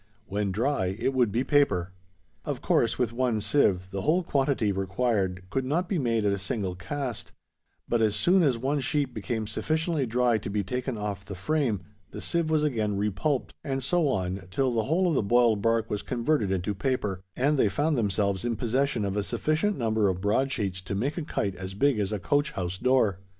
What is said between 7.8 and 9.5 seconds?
but, as soon as one sheet became